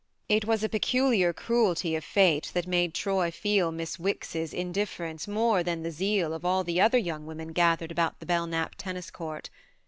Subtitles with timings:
[0.27, 5.27] It was a peculiar cruelty of fate that made Troy feel Miss Wicks's in difference
[5.27, 9.11] more than the zeal of all the other young women gathered about the Belknap tennis
[9.11, 9.51] court.